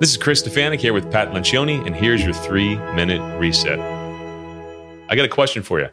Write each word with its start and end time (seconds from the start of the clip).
This 0.00 0.10
is 0.10 0.16
Chris 0.16 0.44
Stefanick 0.44 0.78
here 0.78 0.92
with 0.92 1.10
Pat 1.10 1.32
Lencioni, 1.32 1.84
and 1.84 1.92
here's 1.92 2.22
your 2.22 2.32
three 2.32 2.76
minute 2.94 3.20
reset. 3.36 3.80
I 5.10 5.16
got 5.16 5.24
a 5.24 5.28
question 5.28 5.64
for 5.64 5.80
you. 5.80 5.88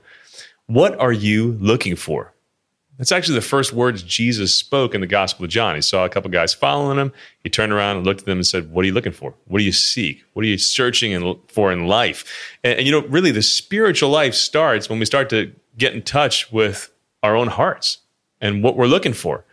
What 0.68 0.96
are 1.00 1.12
you 1.12 1.54
looking 1.54 1.96
for? 1.96 2.32
That's 3.00 3.12
actually 3.12 3.34
the 3.34 3.42
first 3.42 3.74
words 3.74 4.04
Jesus 4.04 4.54
spoke 4.54 4.94
in 4.94 5.02
the 5.02 5.08
Gospel 5.08 5.46
of 5.46 5.50
John. 5.50 5.74
He 5.74 5.82
saw 5.82 6.06
a 6.06 6.10
couple 6.10 6.30
guys 6.30 6.54
following 6.54 7.00
him. 7.00 7.14
He 7.44 7.50
turned 7.50 7.74
around 7.74 7.98
and 7.98 8.06
looked 8.06 8.20
at 8.20 8.26
them 8.28 8.38
and 8.38 8.46
said, 8.46 8.72
What 8.72 8.84
are 8.84 8.86
you 8.86 8.94
looking 8.94 9.12
for? 9.12 9.34
What 9.46 9.58
do 9.58 9.64
you 9.64 9.72
seek? 9.72 10.24
What 10.34 10.46
are 10.46 10.50
you 10.50 10.60
searching 10.60 11.40
for 11.48 11.72
in 11.72 11.88
life? 11.88 12.54
And, 12.64 12.78
and, 12.78 12.86
you 12.86 12.92
know, 12.92 13.08
really, 13.08 13.32
the 13.32 13.42
spiritual 13.42 14.12
life 14.12 14.36
starts 14.36 14.88
when 14.88 15.00
we 15.00 15.06
start 15.06 15.32
to 15.32 15.52
get 15.80 15.96
in 15.96 16.04
touch 16.04 16.52
with 16.52 16.92
our 17.24 17.36
own 17.36 17.48
hearts 17.48 17.98
and 18.40 18.62
what 18.62 18.78
we're 18.78 18.86
looking 18.86 19.14
for. 19.14 19.46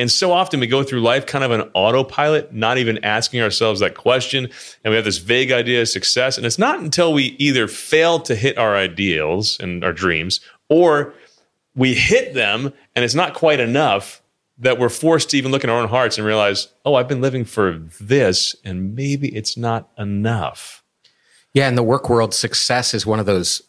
And 0.00 0.10
so 0.10 0.32
often 0.32 0.60
we 0.60 0.66
go 0.66 0.82
through 0.82 1.02
life 1.02 1.26
kind 1.26 1.44
of 1.44 1.50
an 1.50 1.70
autopilot, 1.74 2.54
not 2.54 2.78
even 2.78 3.04
asking 3.04 3.42
ourselves 3.42 3.80
that 3.80 3.94
question. 3.94 4.48
And 4.82 4.90
we 4.90 4.96
have 4.96 5.04
this 5.04 5.18
vague 5.18 5.52
idea 5.52 5.82
of 5.82 5.88
success. 5.88 6.38
And 6.38 6.46
it's 6.46 6.58
not 6.58 6.80
until 6.80 7.12
we 7.12 7.36
either 7.38 7.68
fail 7.68 8.18
to 8.20 8.34
hit 8.34 8.56
our 8.56 8.74
ideals 8.74 9.60
and 9.60 9.84
our 9.84 9.92
dreams 9.92 10.40
or 10.70 11.12
we 11.74 11.94
hit 11.94 12.32
them 12.32 12.72
and 12.96 13.04
it's 13.04 13.14
not 13.14 13.34
quite 13.34 13.60
enough 13.60 14.22
that 14.58 14.78
we're 14.78 14.88
forced 14.88 15.30
to 15.30 15.38
even 15.38 15.52
look 15.52 15.64
in 15.64 15.70
our 15.70 15.80
own 15.80 15.88
hearts 15.88 16.16
and 16.18 16.26
realize, 16.26 16.68
oh, 16.84 16.94
I've 16.94 17.08
been 17.08 17.20
living 17.20 17.44
for 17.44 17.80
this 18.00 18.56
and 18.64 18.94
maybe 18.94 19.28
it's 19.28 19.56
not 19.56 19.90
enough. 19.98 20.82
Yeah, 21.52 21.68
in 21.68 21.74
the 21.74 21.82
work 21.82 22.08
world, 22.08 22.32
success 22.32 22.94
is 22.94 23.04
one 23.04 23.20
of 23.20 23.26
those 23.26 23.62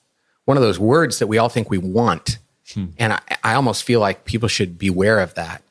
one 0.45 0.57
of 0.57 0.63
those 0.63 0.79
words 0.79 1.19
that 1.19 1.27
we 1.27 1.37
all 1.37 1.49
think 1.49 1.69
we 1.69 1.77
want. 1.77 2.37
Hmm. 2.73 2.85
And 2.97 3.13
I, 3.13 3.19
I 3.43 3.53
almost 3.53 3.83
feel 3.83 3.99
like 3.99 4.25
people 4.25 4.47
should 4.47 4.77
beware 4.77 5.19
of 5.19 5.33
that. 5.35 5.61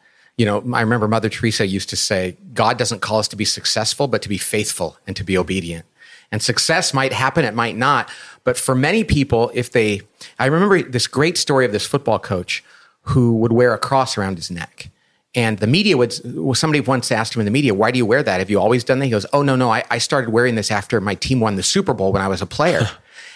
You 0.40 0.46
know, 0.46 0.64
I 0.72 0.80
remember 0.80 1.06
Mother 1.06 1.28
Teresa 1.28 1.66
used 1.66 1.90
to 1.90 1.96
say, 1.96 2.34
God 2.54 2.78
doesn't 2.78 3.00
call 3.02 3.18
us 3.18 3.28
to 3.28 3.36
be 3.36 3.44
successful, 3.44 4.08
but 4.08 4.22
to 4.22 4.28
be 4.30 4.38
faithful 4.38 4.96
and 5.06 5.14
to 5.16 5.22
be 5.22 5.36
obedient. 5.36 5.84
And 6.32 6.40
success 6.40 6.94
might 6.94 7.12
happen, 7.12 7.44
it 7.44 7.52
might 7.52 7.76
not. 7.76 8.08
But 8.42 8.56
for 8.56 8.74
many 8.74 9.04
people, 9.04 9.50
if 9.52 9.70
they, 9.70 10.00
I 10.38 10.46
remember 10.46 10.80
this 10.80 11.06
great 11.06 11.36
story 11.36 11.66
of 11.66 11.72
this 11.72 11.86
football 11.86 12.18
coach 12.18 12.64
who 13.02 13.36
would 13.36 13.52
wear 13.52 13.74
a 13.74 13.78
cross 13.78 14.16
around 14.16 14.36
his 14.36 14.50
neck. 14.50 14.88
And 15.34 15.58
the 15.58 15.66
media 15.66 15.98
would, 15.98 16.14
somebody 16.56 16.80
once 16.80 17.12
asked 17.12 17.36
him 17.36 17.40
in 17.40 17.44
the 17.44 17.50
media, 17.50 17.74
why 17.74 17.90
do 17.90 17.98
you 17.98 18.06
wear 18.06 18.22
that? 18.22 18.38
Have 18.38 18.48
you 18.48 18.58
always 18.58 18.82
done 18.82 18.98
that? 19.00 19.04
He 19.04 19.10
goes, 19.10 19.26
oh, 19.34 19.42
no, 19.42 19.56
no, 19.56 19.70
I, 19.70 19.84
I 19.90 19.98
started 19.98 20.30
wearing 20.30 20.54
this 20.54 20.70
after 20.70 21.02
my 21.02 21.16
team 21.16 21.40
won 21.40 21.56
the 21.56 21.62
Super 21.62 21.92
Bowl 21.92 22.14
when 22.14 22.22
I 22.22 22.28
was 22.28 22.40
a 22.40 22.46
player. 22.46 22.88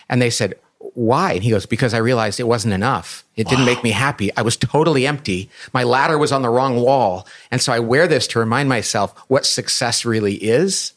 and 0.08 0.22
they 0.22 0.30
said, 0.30 0.54
why? 0.94 1.32
And 1.32 1.42
he 1.42 1.50
goes, 1.50 1.66
because 1.66 1.94
I 1.94 1.98
realized 1.98 2.38
it 2.38 2.48
wasn't 2.48 2.74
enough. 2.74 3.24
It 3.36 3.46
wow. 3.46 3.50
didn't 3.50 3.64
make 3.64 3.82
me 3.82 3.90
happy. 3.90 4.34
I 4.36 4.42
was 4.42 4.56
totally 4.56 5.06
empty. 5.06 5.50
My 5.72 5.84
ladder 5.84 6.18
was 6.18 6.32
on 6.32 6.42
the 6.42 6.50
wrong 6.50 6.76
wall. 6.80 7.26
And 7.50 7.60
so 7.60 7.72
I 7.72 7.80
wear 7.80 8.06
this 8.06 8.26
to 8.28 8.38
remind 8.38 8.68
myself 8.68 9.16
what 9.28 9.46
success 9.46 10.04
really 10.04 10.34
is. 10.34 10.92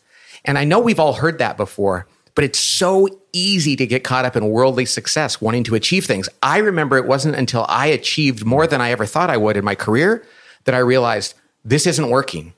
And 0.45 0.57
I 0.57 0.65
know 0.65 0.79
we've 0.79 0.99
all 0.99 1.13
heard 1.13 1.39
that 1.39 1.57
before, 1.57 2.07
but 2.35 2.43
it's 2.43 2.59
so 2.59 3.07
easy 3.33 3.75
to 3.75 3.87
get 3.87 4.03
caught 4.03 4.25
up 4.25 4.35
in 4.35 4.49
worldly 4.49 4.85
success, 4.85 5.41
wanting 5.41 5.63
to 5.65 5.75
achieve 5.75 6.05
things. 6.05 6.29
I 6.43 6.59
remember 6.59 6.97
it 6.97 7.07
wasn't 7.07 7.35
until 7.35 7.65
I 7.67 7.87
achieved 7.87 8.45
more 8.45 8.67
than 8.67 8.81
I 8.81 8.91
ever 8.91 9.05
thought 9.05 9.29
I 9.29 9.37
would 9.37 9.57
in 9.57 9.65
my 9.65 9.75
career 9.75 10.25
that 10.65 10.75
I 10.75 10.79
realized 10.79 11.33
this 11.65 11.87
isn't 11.87 12.09
working. 12.09 12.53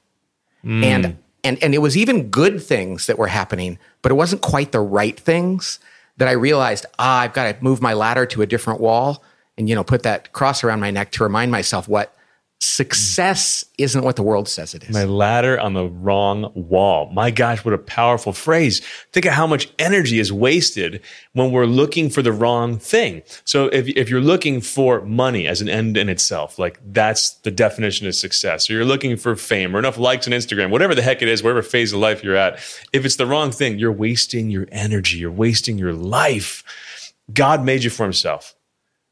Mm. 0.64 0.84
And 0.84 1.18
and 1.44 1.64
and 1.64 1.74
it 1.74 1.78
was 1.78 1.96
even 1.96 2.30
good 2.30 2.62
things 2.62 3.08
that 3.08 3.18
were 3.18 3.28
happening, 3.28 3.80
but 4.02 4.12
it 4.12 4.16
wasn't 4.16 4.42
quite 4.42 4.72
the 4.72 4.82
right 4.82 5.18
things 5.18 5.80
that 6.20 6.28
I 6.28 6.34
realized, 6.34 6.86
ah, 7.00 7.22
I've 7.22 7.34
got 7.34 7.52
to 7.52 7.64
move 7.64 7.82
my 7.82 7.94
ladder 7.94 8.26
to 8.28 8.42
a 8.42 8.46
different 8.46 8.80
wall 8.80 9.24
and 9.58 9.68
you 9.68 9.76
know, 9.76 9.84
put 9.84 10.04
that 10.04 10.32
cross 10.32 10.64
around 10.64 10.80
my 10.80 10.92
neck 10.92 11.12
to 11.14 11.24
remind 11.24 11.52
myself 11.52 11.88
what 11.88 12.16
Success 12.62 13.64
isn't 13.78 14.04
what 14.04 14.18
the 14.18 14.24
world 14.24 14.50
says 14.50 14.74
it 14.74 14.84
is. 14.84 14.90
My 14.90 15.06
ladder 15.06 15.58
on 15.58 15.74
the 15.74 15.88
wrong 15.88 16.52
wall. 16.56 17.10
My 17.14 17.32
gosh, 17.32 17.64
what 17.64 17.74
a 17.74 17.78
powerful 17.78 18.34
phrase. 18.34 18.82
Think 19.14 19.26
of 19.26 19.32
how 19.32 19.48
much 19.48 19.72
energy 19.80 20.20
is 20.20 20.34
wasted 20.34 21.02
when 21.32 21.52
we're 21.52 21.66
looking 21.66 22.10
for 22.10 22.22
the 22.22 22.34
wrong 22.34 22.78
thing. 22.78 23.24
So 23.46 23.68
if, 23.68 23.88
if 23.88 24.10
you're 24.10 24.20
looking 24.20 24.60
for 24.60 25.02
money 25.06 25.48
as 25.48 25.62
an 25.62 25.70
end 25.70 25.96
in 25.96 26.10
itself, 26.10 26.60
like 26.60 26.82
that's 26.86 27.32
the 27.32 27.52
definition 27.52 28.08
of 28.08 28.16
success, 28.16 28.70
or 28.70 28.74
you're 28.74 28.84
looking 28.84 29.16
for 29.16 29.38
fame 29.38 29.74
or 29.74 29.80
enough 29.80 29.98
likes 29.98 30.28
on 30.28 30.34
Instagram, 30.34 30.70
whatever 30.70 30.94
the 30.94 31.02
heck 31.02 31.22
it 31.22 31.30
is, 31.30 31.42
whatever 31.42 31.62
phase 31.62 31.94
of 31.94 32.00
life 32.00 32.26
you're 32.26 32.36
at, 32.36 32.56
if 32.92 33.06
it's 33.06 33.16
the 33.16 33.26
wrong 33.26 33.52
thing, 33.52 33.80
you're 33.80 33.90
wasting 33.90 34.50
your 34.50 34.68
energy, 34.74 35.18
you're 35.18 35.32
wasting 35.32 35.78
your 35.78 35.94
life. 35.94 37.14
God 37.32 37.64
made 37.64 37.86
you 37.86 37.90
for 37.90 38.04
himself. 38.04 38.54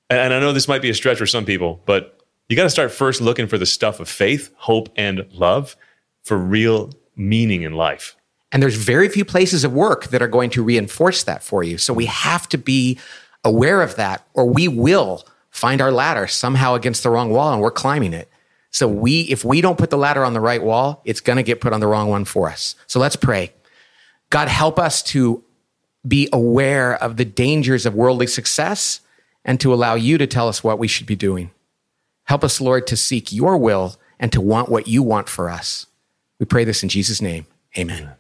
And 0.09 0.33
I 0.33 0.39
know 0.39 0.51
this 0.51 0.67
might 0.67 0.81
be 0.81 0.89
a 0.89 0.93
stretch 0.93 1.17
for 1.17 1.25
some 1.25 1.45
people, 1.45 1.81
but 1.85 2.16
you 2.49 2.55
got 2.55 2.63
to 2.63 2.69
start 2.69 2.91
first 2.91 3.21
looking 3.21 3.47
for 3.47 3.57
the 3.57 3.65
stuff 3.65 3.99
of 3.99 4.07
faith, 4.07 4.53
hope, 4.55 4.89
and 4.95 5.25
love 5.33 5.75
for 6.23 6.37
real 6.37 6.91
meaning 7.15 7.63
in 7.63 7.73
life. 7.73 8.15
And 8.51 8.63
there's 8.63 8.75
very 8.75 9.09
few 9.09 9.25
places 9.25 9.63
of 9.63 9.73
work 9.73 10.07
that 10.07 10.21
are 10.21 10.27
going 10.27 10.49
to 10.51 10.63
reinforce 10.63 11.23
that 11.23 11.43
for 11.43 11.63
you. 11.63 11.77
So 11.77 11.93
we 11.93 12.05
have 12.05 12.47
to 12.49 12.57
be 12.57 12.97
aware 13.43 13.81
of 13.81 13.95
that, 13.95 14.25
or 14.33 14.45
we 14.45 14.67
will 14.67 15.25
find 15.49 15.81
our 15.81 15.91
ladder 15.91 16.27
somehow 16.27 16.75
against 16.75 17.03
the 17.03 17.09
wrong 17.09 17.29
wall 17.29 17.51
and 17.51 17.61
we're 17.61 17.71
climbing 17.71 18.13
it. 18.13 18.29
So 18.71 18.87
we, 18.87 19.21
if 19.21 19.43
we 19.43 19.59
don't 19.61 19.77
put 19.77 19.89
the 19.89 19.97
ladder 19.97 20.23
on 20.23 20.33
the 20.33 20.39
right 20.39 20.61
wall, 20.61 21.01
it's 21.03 21.19
going 21.19 21.37
to 21.37 21.43
get 21.43 21.61
put 21.61 21.73
on 21.73 21.79
the 21.79 21.87
wrong 21.87 22.09
one 22.09 22.25
for 22.25 22.49
us. 22.49 22.75
So 22.85 22.99
let's 22.99 23.15
pray. 23.15 23.53
God, 24.29 24.47
help 24.47 24.77
us 24.77 25.01
to 25.03 25.43
be 26.07 26.29
aware 26.31 26.95
of 27.01 27.17
the 27.17 27.25
dangers 27.25 27.85
of 27.85 27.95
worldly 27.95 28.27
success 28.27 29.01
and 29.43 29.59
to 29.61 29.73
allow 29.73 29.95
you 29.95 30.17
to 30.17 30.27
tell 30.27 30.47
us 30.47 30.63
what 30.63 30.79
we 30.79 30.87
should 30.87 31.07
be 31.07 31.15
doing. 31.15 31.51
Help 32.27 32.43
us, 32.43 32.59
Lord, 32.61 32.87
to 32.87 32.97
seek 32.97 33.31
your 33.31 33.57
will 33.57 33.95
and 34.19 34.31
to 34.31 34.41
want 34.41 34.69
what 34.69 34.87
you 34.87 35.01
want 35.01 35.29
for 35.29 35.49
us. 35.49 35.87
We 36.39 36.45
pray 36.45 36.63
this 36.63 36.83
in 36.83 36.89
Jesus' 36.89 37.21
name. 37.21 37.45
Amen. 37.77 38.03
Amen. 38.03 38.15